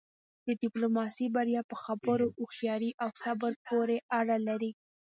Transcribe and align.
د 0.45 0.47
ډیپلوماسی 0.61 1.25
بریا 1.35 1.61
په 1.71 1.75
خبرو، 1.83 2.27
هوښیارۍ 2.41 2.91
او 3.03 3.09
صبر 3.23 3.51
پورې 3.67 3.97
اړه 4.19 4.35
لری. 4.47 4.71